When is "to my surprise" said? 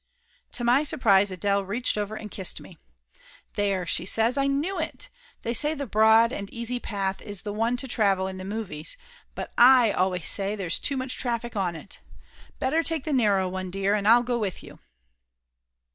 0.53-1.29